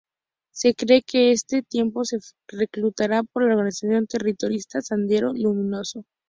Se 0.51 0.73
cree 0.73 1.03
que 1.03 1.27
en 1.27 1.33
este 1.33 1.61
tiempo 1.61 2.01
fue 2.03 2.17
reclutada 2.47 3.21
por 3.21 3.43
la 3.43 3.49
organización 3.53 4.07
terrorista 4.07 4.81
Sendero 4.81 5.31
Luminoso. 5.35 6.05